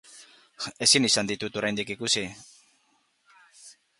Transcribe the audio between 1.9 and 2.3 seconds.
ikusi.